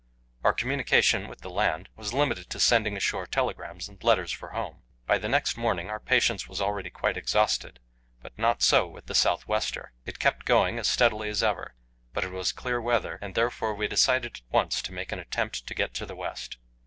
[0.43, 4.81] Our communication with the land was limited to sending ashore telegrams and letters for home.
[5.05, 7.79] By the next morning our patience was already quite exhausted,
[8.19, 9.93] but not so with the south wester.
[10.03, 11.75] It kept going as steadily as ever,
[12.13, 15.67] but it was clear weather, and therefore we decided at once to make an attempt
[15.67, 16.57] to get to the west.